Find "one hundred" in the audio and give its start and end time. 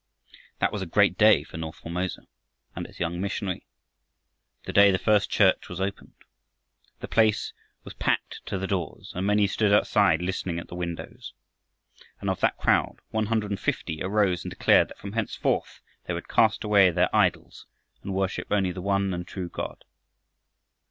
13.11-13.51